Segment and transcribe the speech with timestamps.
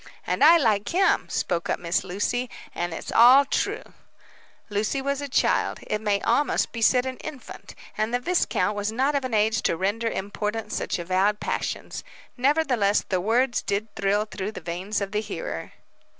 [0.25, 2.49] "And I like him," spoke up Miss Lucy.
[2.73, 3.83] "And it's all true."
[4.67, 8.91] Lucy was a child it may almost be said an infant and the viscount was
[8.91, 12.03] not of an age to render important such avowed passions.
[12.35, 15.73] Nevertheless, the words did thrill through the veins of the hearer.